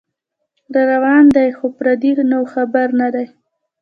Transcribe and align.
راروان 0.75 1.25
دی 1.35 1.49
خو 1.57 1.65
پردې 1.77 2.11
نو 2.31 2.39
خبر 2.53 2.87
نه 3.01 3.07
دی 3.15 3.27